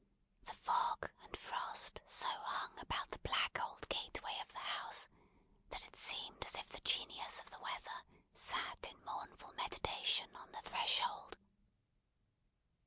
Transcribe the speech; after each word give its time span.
The 0.45 0.53
fog 0.55 1.11
and 1.21 1.37
frost 1.37 2.01
so 2.07 2.27
hung 2.27 2.79
about 2.79 3.11
the 3.11 3.19
black 3.19 3.61
old 3.63 3.87
gateway 3.87 4.35
of 4.41 4.51
the 4.51 4.57
house, 4.57 5.07
that 5.69 5.85
it 5.85 5.95
seemed 5.95 6.43
as 6.43 6.55
if 6.55 6.67
the 6.69 6.81
Genius 6.81 7.39
of 7.39 7.51
the 7.51 7.59
Weather 7.59 8.03
sat 8.33 8.89
in 8.91 8.99
mournful 9.05 9.53
meditation 9.53 10.35
on 10.35 10.51
the 10.53 10.61
threshold. 10.63 11.37